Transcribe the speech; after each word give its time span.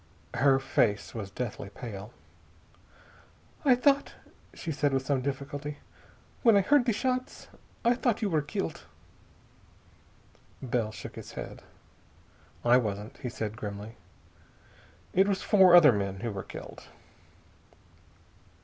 Her 0.33 0.57
face 0.57 1.13
was 1.13 1.29
deathly 1.29 1.69
pale. 1.69 2.11
"I 3.63 3.75
thought," 3.75 4.15
she 4.51 4.71
said 4.71 4.93
with 4.93 5.05
some 5.05 5.21
difficulty, 5.21 5.77
"when 6.41 6.57
I 6.57 6.61
heard 6.61 6.85
the 6.85 6.91
shots 6.91 7.49
I 7.85 7.93
thought 7.93 8.19
you 8.19 8.27
were 8.27 8.41
killed." 8.41 8.85
Bell 10.59 10.91
shook 10.91 11.13
his 11.17 11.33
head. 11.33 11.61
"I 12.65 12.77
wasn't," 12.77 13.19
he 13.19 13.29
said 13.29 13.55
grimly. 13.57 13.95
"It 15.13 15.27
was 15.27 15.43
four 15.43 15.75
other 15.75 15.91
men 15.91 16.21
who 16.21 16.31
were 16.31 16.41
killed." 16.49 16.81